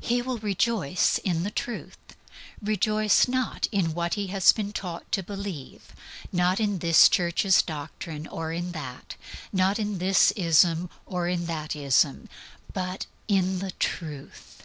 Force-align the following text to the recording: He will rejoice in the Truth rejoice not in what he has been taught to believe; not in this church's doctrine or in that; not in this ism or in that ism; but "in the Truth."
He 0.00 0.22
will 0.22 0.38
rejoice 0.38 1.18
in 1.24 1.42
the 1.42 1.50
Truth 1.50 1.98
rejoice 2.62 3.28
not 3.28 3.66
in 3.70 3.92
what 3.92 4.14
he 4.14 4.28
has 4.28 4.50
been 4.50 4.72
taught 4.72 5.12
to 5.12 5.22
believe; 5.22 5.92
not 6.32 6.58
in 6.58 6.78
this 6.78 7.06
church's 7.06 7.60
doctrine 7.60 8.26
or 8.28 8.50
in 8.50 8.72
that; 8.72 9.16
not 9.52 9.78
in 9.78 9.98
this 9.98 10.30
ism 10.36 10.88
or 11.04 11.28
in 11.28 11.44
that 11.44 11.76
ism; 11.76 12.30
but 12.72 13.04
"in 13.28 13.58
the 13.58 13.72
Truth." 13.72 14.62